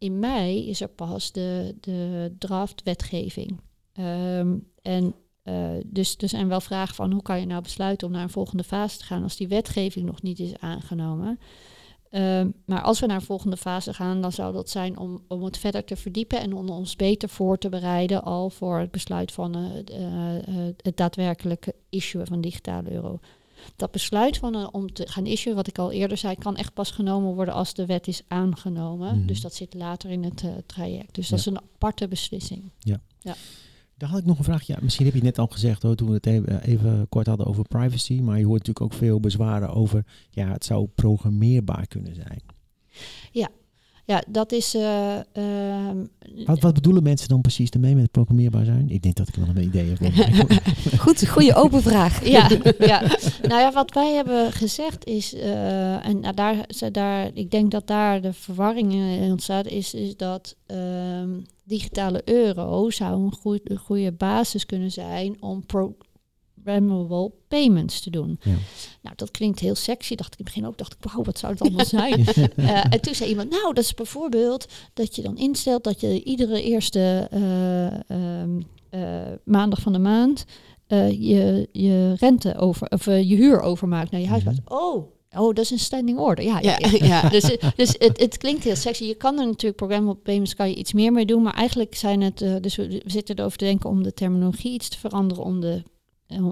[0.00, 3.60] In mei is er pas de, de draft wetgeving.
[3.92, 8.12] Ehm, en eh, dus er zijn wel vragen van hoe kan je nou besluiten om
[8.12, 11.38] naar een volgende fase te gaan als die wetgeving nog niet is aangenomen.
[12.10, 15.44] Ehm, maar als we naar een volgende fase gaan, dan zou dat zijn om, om
[15.44, 19.32] het verder te verdiepen en om ons beter voor te bereiden al voor het besluit
[19.32, 23.20] van eh, eh, het daadwerkelijke issue van digitale euro.
[23.76, 26.74] Dat besluit van, eh, om te gaan issuen, wat ik al eerder zei, kan echt
[26.74, 29.16] pas genomen worden als de wet is aangenomen.
[29.18, 29.26] Mhm.
[29.26, 31.14] Dus dat zit later in het eh, traject.
[31.14, 31.50] Dus dat Ja.
[31.50, 32.70] is een aparte beslissing.
[33.96, 34.62] Daar had ik nog een vraag.
[34.62, 37.46] Ja, misschien heb je net al gezegd hoor, toen we het even, even kort hadden
[37.46, 38.20] over privacy.
[38.20, 42.42] Maar je hoort natuurlijk ook veel bezwaren over, ja, het zou programmeerbaar kunnen zijn.
[43.32, 43.48] Ja,
[44.28, 44.74] dat is.
[44.74, 45.96] eh, ehm,
[46.46, 48.90] Wat, wat bedoelen mensen dan precies ermee met programmeerbaar zijn?
[48.90, 50.62] Ik denk dat ik wel een idee heb.
[51.00, 52.24] Goed, goede open vraag.
[52.36, 53.00] ja, ja,
[53.48, 57.70] nou ja, wat wij hebben gezegd is, eh, en nou, daar, ze- daar, ik denk
[57.70, 61.28] dat daar de verwarring in ontstaat, is, is dat ehm,
[61.64, 65.66] digitale euro zou een goe- een goede basis kunnen zijn om
[66.62, 68.38] programmable payments te doen.
[68.42, 68.54] Ja.
[69.02, 70.78] Nou, dat klinkt heel sexy, dacht ik in het begin ook.
[70.78, 72.26] Dacht ik, wauw, wat zou het allemaal zijn?
[72.56, 76.22] Eh, en toen zei iemand, nou, dat is bijvoorbeeld dat je dan instelt dat je
[76.24, 80.44] iedere eerste eh, ehm, eh, maandag van de maand
[81.10, 84.56] je, je rente over, of je huur overmaakt naar je huisbaas.
[84.64, 86.44] Oh, oh, dat is een standing order.
[86.44, 87.28] Ja, ja, Ja.
[87.28, 89.04] Dus, dus het, het klinkt heel sexy.
[89.04, 92.20] Je kan er natuurlijk programmable payments kan je iets meer mee doen, maar eigenlijk zijn
[92.20, 95.60] het, dus we, we zitten erover te denken om de terminologie iets te veranderen, om
[95.60, 95.82] de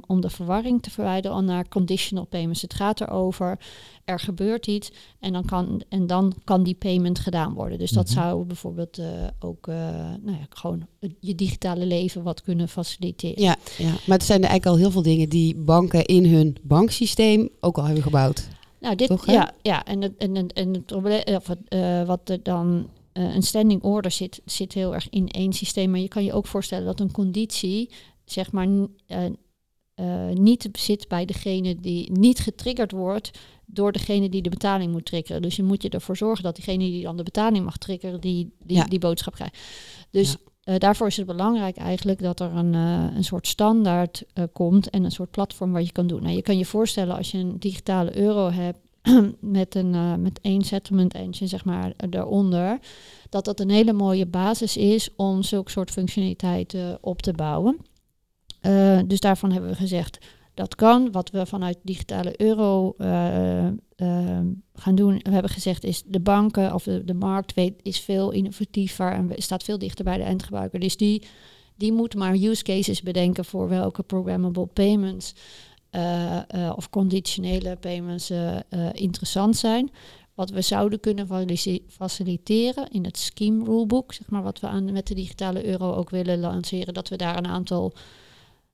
[0.06, 2.62] om de verwarring te verwijderen naar conditional payments.
[2.62, 3.58] Het gaat erover,
[4.04, 7.78] er gebeurt iets en dan kan, en dan kan die payment gedaan worden.
[7.78, 8.14] Dus dat Mhm.
[8.14, 9.06] zou bijvoorbeeld eh,
[9.38, 9.74] ook eh,
[10.22, 13.42] nou ja, gewoon het- je digitale leven wat kunnen faciliteren.
[13.42, 16.56] Ja, ja, maar er zijn er eigenlijk al heel veel dingen die banken in hun
[16.62, 18.48] banksysteem ook al hebben gebouwd.
[18.80, 22.02] Nou, dit, Toch, ja, ja, en het, en, het- en het probleem, of het, eh,
[22.06, 25.90] wat er dan een standing order zit, zit heel erg in één systeem.
[25.90, 27.90] Maar je kan je ook voorstellen dat een conditie,
[28.24, 28.68] zeg maar,
[29.98, 33.30] eh, niet zit bij degene die niet getriggerd wordt
[33.66, 35.42] door degene die de betaling moet triggeren.
[35.42, 38.52] Dus je moet je ervoor zorgen dat diegene die dan de betaling mag triggeren, die
[38.64, 38.84] die, Ja.
[38.84, 39.58] die boodschap krijgt.
[40.10, 40.36] Dus Ja.
[40.72, 45.04] eh, daarvoor is het belangrijk eigenlijk dat er een, eh, een soort standaard komt en
[45.04, 46.22] een soort platform waar je kan doen.
[46.22, 48.78] Nou, je kan je voorstellen als je een digitale euro hebt
[49.40, 52.78] met, een, met één settlement engine, zeg maar, daaronder,
[53.28, 57.76] dat dat een hele mooie basis is om zulke soort functionaliteiten op te bouwen.
[58.60, 60.18] Eh, dus daarvan hebben we gezegd,
[60.54, 61.12] dat kan.
[61.12, 63.74] Wat we vanuit digitale euro eh, eh,
[64.74, 68.30] gaan doen, we hebben gezegd, is de banken of de, de markt weet, is veel
[68.30, 70.80] innovatiever en staat veel dichter bij de eindgebruiker.
[70.80, 71.22] Dus die,
[71.76, 75.32] die moet maar use cases bedenken voor welke programmable payments
[76.76, 78.32] of conditionele payments
[78.92, 79.90] interessant zijn.
[80.34, 84.92] Wat we zouden kunnen facili- faciliteren in het scheme rulebook, zeg maar, wat we aan,
[84.92, 87.92] met de digitale euro ook willen lanceren, dat we daar een aantal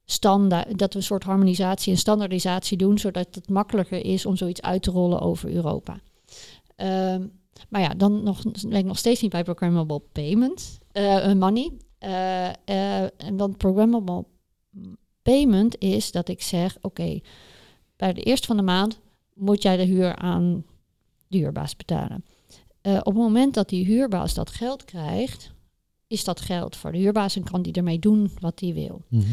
[0.04, 4.62] standaard, dat we een soort harmonisatie en standaardisatie doen, zodat het makkelijker is om zoiets
[4.62, 6.00] uit te rollen over Europa.
[6.76, 7.26] Ehm,
[7.68, 11.72] maar ja, dan nog, ben ik nog steeds niet bij programmable payment, eh, money.
[11.98, 14.24] Eh, eh, en dan programmable
[15.22, 17.20] payment is dat ik zeg, oké,
[17.96, 19.00] bij de eerste van de maand
[19.34, 20.64] moet jij de huur aan
[21.28, 22.24] de huurbaas betalen.
[22.80, 25.52] Eh, op het moment dat die huurbaas dat geld krijgt,
[26.06, 29.02] is dat geld voor de huurbaas en kan die ermee doen wat hij wil.
[29.08, 29.32] Mhm.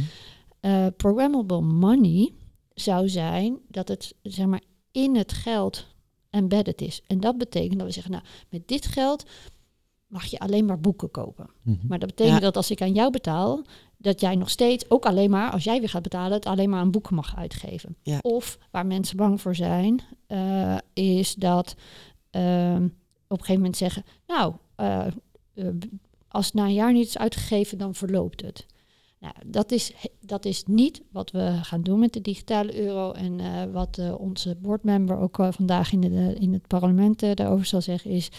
[0.62, 2.34] Eh, programmable money
[2.74, 5.88] zou zijn dat het zeg maar in het geld
[6.30, 7.02] embedded is.
[7.08, 9.24] En dat betekent dat we zeggen, nou, met dit geld
[10.08, 11.50] mag je alleen maar boeken kopen.
[11.62, 11.88] Mhm.
[11.88, 12.42] Maar dat betekent Ja.
[12.44, 13.62] dat als ik aan jou betaal,
[13.98, 16.80] dat jij nog steeds ook alleen maar, als jij weer gaat betalen, het alleen maar
[16.80, 17.96] aan boeken mag uitgeven.
[18.02, 18.20] Ja.
[18.22, 21.76] Of waar mensen bang voor zijn, eh, is dat
[22.30, 22.84] ehm,
[23.28, 25.08] op een gegeven moment zeggen, nou, eh,
[25.54, 25.68] eh,
[26.28, 28.66] als het na een jaar niet is uitgegeven, dan verloopt het.
[29.22, 33.12] Nou, dat is, dat is niet wat we gaan doen met de digitale euro.
[33.12, 37.66] En eh, wat eh, onze boardmember ook eh, vandaag in, de, in het parlement daarover
[37.66, 38.30] zal zeggen, is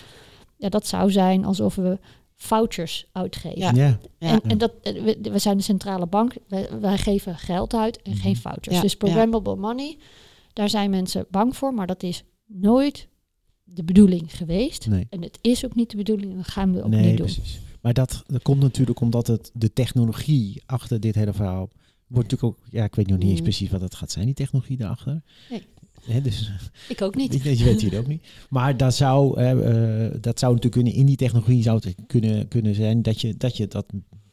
[0.56, 1.98] ja, dat zou zijn alsof we
[2.36, 3.58] vouchers uitgeven.
[3.60, 3.72] Ja.
[3.74, 3.98] Ja.
[4.18, 8.16] En, en dat, we, we zijn de centrale bank, wij, wij geven geld uit en
[8.16, 8.40] geen Mhm.
[8.40, 8.76] vouchers.
[8.76, 9.96] Ja, Dus programmable money,
[10.52, 13.08] daar zijn mensen bang voor, maar dat is nooit
[13.64, 14.86] de bedoeling geweest.
[14.88, 15.06] Nee.
[15.10, 17.26] En het is ook niet de bedoeling en dat gaan we ook nee, niet doen.
[17.26, 17.60] precies.
[17.82, 21.70] Maar dat, dat komt natuurlijk omdat het, de technologie achter dit hele verhaal
[22.06, 23.44] wordt natuurlijk ook, ja, ik weet nog niet eens Mm.
[23.44, 25.22] precies wat dat gaat zijn, die technologie daarachter.
[25.50, 25.62] Nee.
[26.02, 26.50] Hè, dus
[26.88, 27.32] Ik ook niet.
[27.32, 28.26] Je weet het ook niet.
[28.50, 32.74] Maar dat zou, eh, dat zou natuurlijk kunnen, in die technologie zou het kunnen, kunnen
[32.74, 33.86] zijn dat je, dat je dat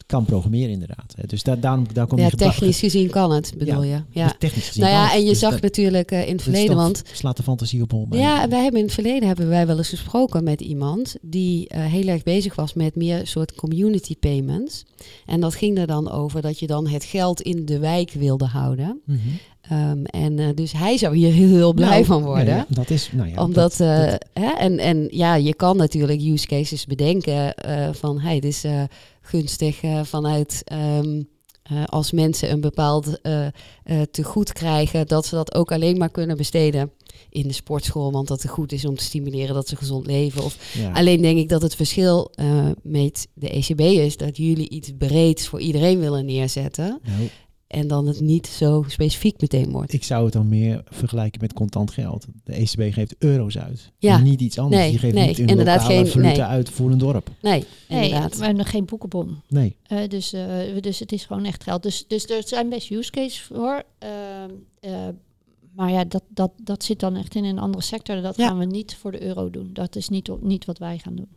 [0.09, 1.13] kan programmeren inderdaad.
[1.25, 4.01] Dus daar, daarom, daar komt Ja, technisch gezien kan het, bedoel je.
[4.09, 4.23] Ja.
[4.23, 6.43] Dus technisch gezien Nou ja, en je Dus zag dat- natuurlijk eh, in het dus
[6.43, 8.07] verleden, want slaat de fantasie op hol.
[8.07, 8.19] bij.
[8.19, 11.85] Ja, wij hebben in het verleden hebben wij wel eens gesproken met iemand die eh,
[11.85, 14.83] heel erg bezig was met meer soort community payments.
[15.25, 18.45] En dat ging er dan over dat je dan het geld in de wijk wilde
[18.45, 19.01] houden.
[19.05, 19.17] Mhm.
[19.61, 22.45] Em, en eh, dus hij zou hier heel, heel blij Nou, van worden.
[22.45, 25.53] Ja, ja, dat is, nou ja, Omdat, dat- eh, dat- hè, en, en ja, je
[25.53, 28.81] kan natuurlijk use cases bedenken eh, van, hey, dit is eh,
[29.29, 31.21] gunstig eh, vanuit ehm,
[31.63, 33.47] eh, als mensen een bepaald eh
[33.83, 36.91] eh, tegoed krijgen, dat ze dat ook alleen maar kunnen besteden
[37.29, 40.43] in de sportschool, want dat het goed is om te stimuleren dat ze gezond leven.
[40.43, 40.91] Of ja.
[40.91, 42.31] alleen denk ik dat het verschil
[42.83, 47.29] met de ECB is dat jullie iets breeds voor iedereen willen neerzetten Nou,
[47.69, 49.93] en dan het niet zo specifiek meteen wordt.
[49.93, 52.25] ik zou het dan meer vergelijken met contant geld.
[52.43, 53.91] De ECB geeft euro's uit.
[53.97, 54.17] Ja.
[54.17, 54.81] En niet iets anders.
[54.81, 56.41] Nee, Die geeft nee, niet een inderdaad lokale geen- valuta nee.
[56.41, 57.29] uit voor een dorp.
[57.41, 58.37] Nee, Nee, inderdaad.
[58.37, 59.35] we hebben geen boekenbon.
[59.47, 59.75] Nee.
[59.83, 61.83] Eh, dus, eh, dus het is gewoon echt geld.
[61.83, 63.83] Dus, dus er zijn best use cases voor.
[63.99, 65.07] Ehm, eh,
[65.75, 68.21] maar ja, dat, dat, dat zit dan echt in een andere sector.
[68.21, 68.47] Dat Ja.
[68.47, 69.69] gaan we niet voor de euro doen.
[69.73, 71.27] Dat is niet, niet wat wij gaan doen.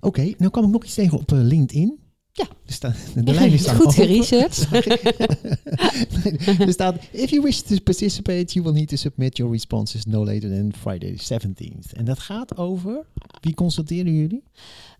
[0.00, 1.98] Oké, nou kwam ik nog iets tegen op LinkedIn.
[2.36, 2.46] Ja.
[2.66, 4.68] Er staan, de lijnen staan Goed geresearched.
[6.66, 10.24] er staat, if you wish to participate, you will need to submit your responses no
[10.24, 11.92] later than Friday the 17th.
[11.92, 13.06] En dat gaat over,
[13.40, 14.42] wie consulteren jullie?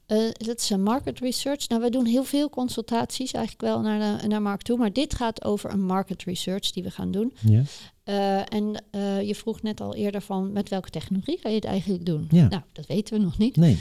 [0.07, 1.69] Eh, dat is een market research.
[1.69, 4.79] Nou, we doen heel veel consultaties eigenlijk wel naar, de, naar markt toe.
[4.79, 7.33] Maar dit gaat over een market research die we gaan doen.
[7.41, 7.63] Ja.
[8.05, 11.65] Eh, en eh, je vroeg net al eerder van met welke technologie ga je het
[11.65, 12.27] eigenlijk doen?
[12.31, 12.49] Ja.
[12.49, 13.57] Nou, dat weten we nog niet.
[13.57, 13.79] Nee.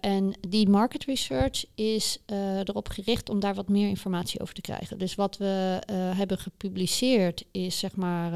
[0.00, 2.18] En die market research is
[2.64, 4.98] erop gericht om daar wat meer informatie over te krijgen.
[4.98, 8.30] Dus wat we hebben gepubliceerd is zeg maar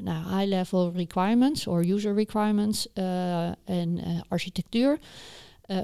[0.00, 2.88] nou, high-level requirements of user requirements
[3.64, 4.98] en architectuur,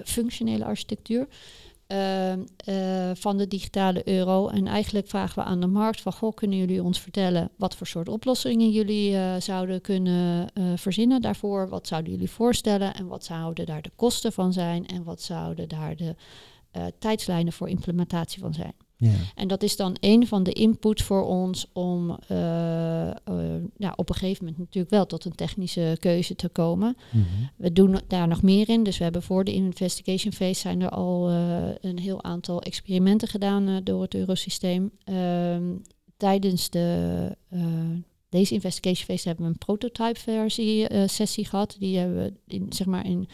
[0.05, 1.29] functionele architectuur.
[1.87, 4.49] eh, eh, van de digitale euro.
[4.49, 7.87] En eigenlijk vragen we aan de markt van, goh, kunnen jullie ons vertellen wat voor
[7.87, 11.69] soort oplossingen jullie eh, zouden kunnen eh, verzinnen daarvoor?
[11.69, 15.69] Wat zouden jullie voorstellen en wat zouden daar de kosten van zijn en wat zouden
[15.69, 16.15] daar de
[16.71, 18.86] eh, tijdslijnen voor implementatie van zijn?
[18.99, 19.13] Ja.
[19.35, 23.15] En dat is dan een van de inputs voor ons om eh, eh,
[23.77, 26.97] ja, op een gegeven moment natuurlijk wel tot een technische keuze te komen.
[27.13, 27.25] Mhm.
[27.57, 28.83] We doen daar nog meer in.
[28.83, 33.29] Dus we hebben voor de investigation phase zijn er al eh, een heel aantal experimenten
[33.29, 34.91] gedaan door het eurosysteem.
[35.05, 35.65] Ehm,
[36.17, 37.37] tijdens de,
[38.29, 41.77] deze investigation phase hebben we een prototype versie sessie gehad.
[41.79, 43.29] Die hebben we in, zeg maar in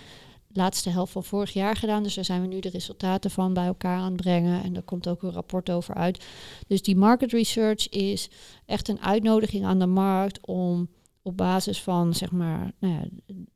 [0.53, 2.03] laatste helft van vorig jaar gedaan.
[2.03, 4.63] Dus daar zijn we nu de resultaten van bij elkaar aan het brengen.
[4.63, 6.25] En daar komt ook een rapport over uit.
[6.67, 8.31] Dus die market research is
[8.67, 10.89] echt een uitnodiging aan de markt om
[11.23, 13.05] op basis van zeg maar nou ja,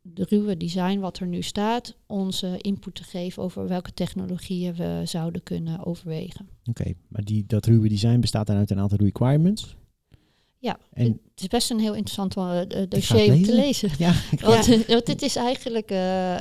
[0.02, 5.00] de ruwe design wat er nu staat, onze input te geven over welke technologieën we
[5.04, 6.48] zouden kunnen overwegen.
[6.64, 9.76] Oké, maar die, dat ruwe design bestaat dan uit een aantal requirements.
[10.58, 13.90] Ja, En- het is best een heel interessant eh, eh, het dossier om te lezen.
[13.98, 16.36] Ja, Want, eh, want dit is eigenlijk, eh,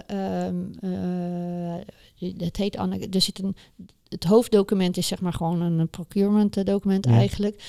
[2.38, 3.06] Het heet annex.
[3.12, 3.56] Er zit een,
[4.10, 7.12] het hoofddocument is zeg maar gewoon een procurement document Ja.
[7.12, 7.64] eigenlijk.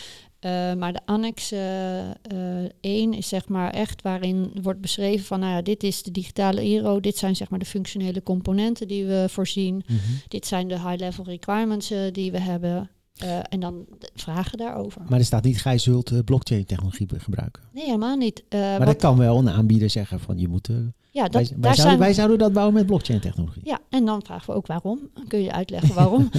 [0.78, 5.52] Maar de annex eh, eh, 1 is zeg maar echt waarin wordt beschreven van, nou
[5.52, 9.24] ja, dit is de digitale euro, dit zijn zeg maar de functionele componenten die we
[9.28, 9.98] voorzien, Mhm.
[10.28, 12.90] dit zijn de high-level requirements die we hebben.
[13.16, 15.02] Eh, en dan vragen daarover.
[15.08, 17.62] Maar er staat niet, gij zult eh, blockchain technologie gebruiken.
[17.72, 18.42] Nee, helemaal niet.
[18.48, 20.68] Eh, Maar dat kan wel een aanbieder zeggen van, je moet...
[21.10, 23.62] ja, dat, wij, zijn zouden, wij zouden dat bouwen met blockchain technologie.
[23.64, 25.00] Ja, en dan vragen we ook waarom.
[25.14, 26.30] Dan kun je uitleggen waarom.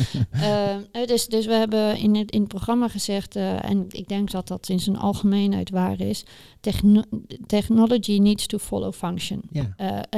[1.06, 4.70] Dus, dus we hebben in het, in het programma gezegd, en ik denk dat dat
[4.70, 6.26] in zijn algemeenheid waar is,
[6.60, 7.04] techno-
[7.46, 9.42] technology needs to follow function.
[9.52, 9.76] Ja.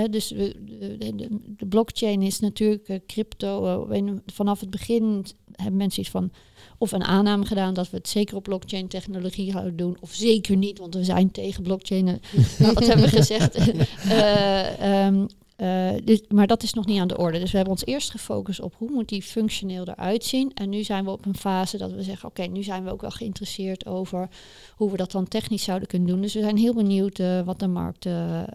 [0.10, 0.56] Dus de,
[1.00, 3.88] de, de- blockchain is natuurlijk crypto.
[4.26, 6.32] vanaf het begin hebben mensen iets van
[6.80, 10.56] of een aanname gedaan dat we het zeker op blockchain technologie zouden doen, of zeker
[10.56, 12.08] niet, want we zijn tegen blockchain.
[12.08, 12.16] Eh,
[12.60, 13.58] nou, wat hebben we gezegd?
[14.10, 15.26] Eh, ehm,
[15.60, 17.40] eh, dus, maar dat is nog niet aan de orde.
[17.40, 20.52] Dus we hebben ons eerst gefocust op hoe moet die functioneel eruit zien.
[20.54, 23.02] En nu zijn we op een fase dat we zeggen, oké, nu zijn we ook
[23.02, 24.30] wel geïnteresseerd over
[24.76, 26.22] hoe we dat dan technisch zouden kunnen doen.
[26.22, 28.48] Dus we zijn heel benieuwd eh, wat de markt eh, eh,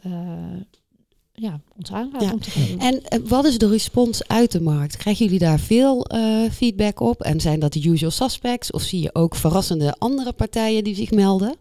[1.35, 2.33] ja, ons aanraadt Ja.
[2.33, 2.79] om te gaan.
[2.79, 4.97] En eh, wat is de respons uit de markt?
[4.97, 7.23] Krijgen jullie daar veel eh, feedback op?
[7.23, 8.71] En zijn dat de usual suspects?
[8.71, 11.57] Of zie je ook verrassende andere partijen die zich melden?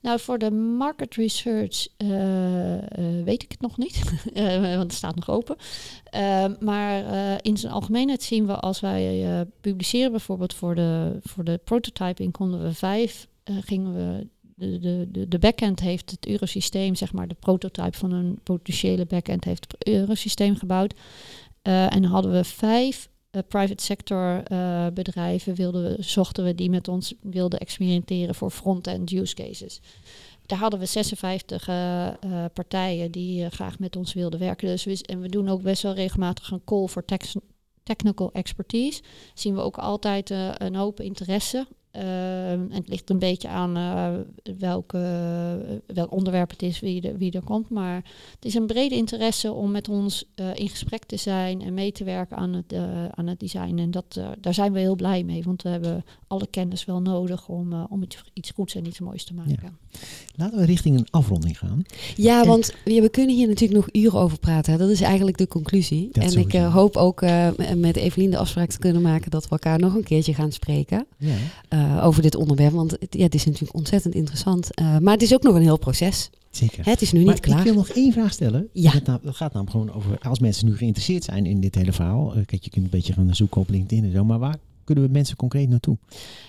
[0.00, 2.08] Nou, voor de market research eh,
[3.24, 4.02] weet ik het nog niet,
[4.76, 5.56] want het staat nog open.
[6.60, 7.04] Maar
[7.42, 12.62] in zijn algemeenheid zien we als wij publiceren, bijvoorbeeld voor de, voor de prototyping, konden
[12.62, 14.26] we vijf, gingen we.
[14.58, 19.44] De, de, de, backend heeft het eurosysteem, zeg maar, de prototype van een potentiële backend
[19.44, 20.94] heeft het eurosysteem gebouwd.
[21.62, 26.70] Eh, en hadden we vijf eh, private sector eh, bedrijven wilden we, zochten we die
[26.70, 29.80] met ons wilden experimenteren voor front-end use cases.
[30.46, 32.14] Daar hadden we 56 eh, eh,
[32.52, 34.66] partijen die graag met ons wilden werken.
[34.66, 37.04] Dus en we doen ook best wel regelmatig een call voor
[37.82, 39.02] technical expertise.
[39.34, 41.66] Zien we ook altijd een hoop interesse.
[41.96, 44.98] Ehm, en het ligt een beetje aan eh, welke,
[45.86, 47.70] welk onderwerp het is, wie, er wie er komt.
[47.70, 47.94] Maar
[48.34, 51.92] het is een brede interesse om met ons eh, in gesprek te zijn en mee
[51.92, 53.78] te werken aan het, eh, aan het design.
[53.78, 57.48] En dat, daar zijn we heel blij mee, want we hebben alle kennis wel nodig
[57.48, 59.78] om, om iets, iets goeds en iets moois te maken.
[60.36, 61.82] Laten we richting een afronding gaan.
[62.16, 64.72] Ja, En- want ja, we kunnen hier natuurlijk nog uren over praten.
[64.72, 64.78] hè.
[64.78, 66.08] Dat is eigenlijk de conclusie.
[66.12, 66.68] Dat en ik sowieso.
[66.70, 70.02] hoop ook eh, met Evelien de afspraak te kunnen maken dat we elkaar nog een
[70.04, 71.34] keertje gaan spreken Ja.
[71.86, 72.72] Eh, over dit onderwerp.
[72.72, 74.74] Want het, ja, het is natuurlijk ontzettend interessant.
[74.74, 76.30] Eh, maar het is ook nog een heel proces.
[76.50, 76.84] Zeker.
[76.84, 77.58] Hè, Het is nu maar niet klaar.
[77.58, 78.68] ik wil nog één vraag stellen.
[78.72, 78.92] Ja.
[78.92, 81.92] Dat, nou- dat gaat namelijk gewoon over, als mensen nu geïnteresseerd zijn in dit hele
[81.92, 82.34] verhaal.
[82.34, 84.24] eh, kijk, je kunt een beetje gaan zoeken op LinkedIn en zo.
[84.24, 85.96] Maar waar kunnen we mensen concreet naartoe?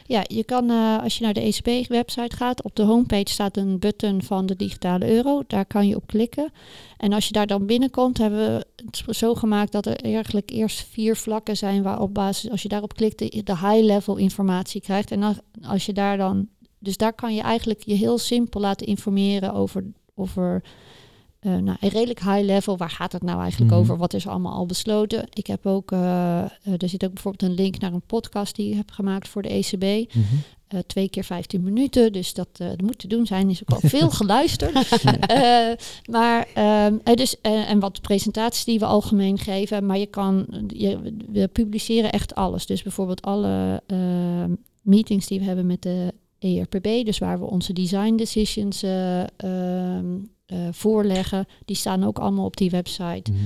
[0.06, 3.80] Ja, je kan eh, als je naar de ECB-website gaat, op de homepage staat een
[3.80, 5.44] button van de digitale euro.
[5.48, 6.52] Daar kan je op klikken.
[6.98, 10.88] En als je daar dan binnenkomt, hebben we het zo gemaakt dat er eigenlijk eerst
[10.88, 15.12] vier vlakken zijn waar op basis, als je daarop klikt, de, de high-level informatie krijgt.
[15.12, 16.48] En als, als je daar dan,
[16.80, 19.84] dus daar kan je eigenlijk je heel simpel laten informeren over,
[20.16, 20.64] over
[21.48, 22.78] eh, nou, een redelijk high level.
[22.78, 23.80] Waar gaat het nou eigenlijk Mhm.
[23.80, 23.98] over?
[23.98, 25.28] Wat is allemaal al besloten?
[25.34, 26.42] Ik heb ook, eh,
[26.80, 29.54] er zit ook bijvoorbeeld een link naar een podcast die ik heb gemaakt voor de
[29.54, 30.14] ECB.
[30.14, 30.24] Mhm.
[30.88, 33.50] Twee keer 15 minuten, dus dat, dat moet te doen zijn.
[33.50, 35.02] Is ook al veel geluisterd.
[35.20, 35.68] Eh,
[36.10, 39.86] maar, ehm, eh, dus, en wat presentaties die we algemeen geven.
[39.86, 42.66] Maar je kan, je, we publiceren echt alles.
[42.66, 47.06] Dus bijvoorbeeld alle ehm, meetings die we hebben met de ERPB.
[47.06, 48.84] Dus waar we onze design decisions
[50.48, 51.46] eh, voorleggen.
[51.66, 53.32] Die staan ook allemaal op die website.
[53.32, 53.40] Mhm.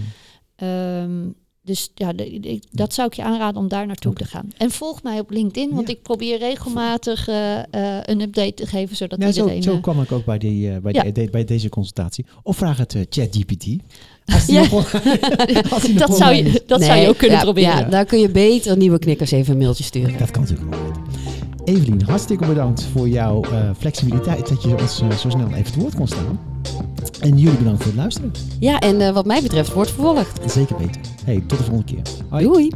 [0.56, 1.30] Ehm,
[1.64, 4.50] dus ja, de- ik- dat zou ik je aanraden om daar naartoe te gaan.
[4.58, 5.94] En volg mij op LinkedIn, want Ja.
[5.94, 7.64] ik probeer regelmatig eh, eh,
[8.06, 9.64] een update te geven, zodat zo, iedereen...
[9.64, 11.04] zo kwam ik ook bij, die, eh, bij, Ja.
[11.04, 12.26] de- de- bij deze consultatie.
[12.44, 13.66] Of vraag het eh, ChatGPT.
[14.34, 14.62] Als die Ja.
[14.72, 14.94] nog
[15.74, 17.78] als dat zou je, dat zou je ook kunnen ja, proberen.
[17.78, 20.18] Ja, daar kun je beter nieuwe knikkers even een mailtje sturen.
[20.18, 20.92] Dat kan natuurlijk wel.
[21.66, 24.50] Evelien, hartstikke bedankt voor jouw eh, flexibiliteit.
[24.50, 26.40] Dat je ons eh, zo snel even te woord kon staan.
[27.20, 28.32] En jullie bedankt voor het luisteren.
[28.60, 30.52] Ja, en eh, wat mij betreft wordt vervolgd.
[30.52, 31.02] Zeker weten.
[31.26, 32.02] Hey, tot de volgende keer.
[32.30, 32.44] Hoi.
[32.44, 32.72] Doei!